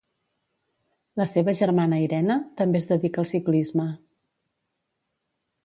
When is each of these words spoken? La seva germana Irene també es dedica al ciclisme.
La 1.21 1.27
seva 1.33 1.53
germana 1.59 1.99
Irene 2.05 2.39
també 2.63 2.81
es 2.81 2.89
dedica 2.95 3.21
al 3.25 3.29
ciclisme. 3.35 3.89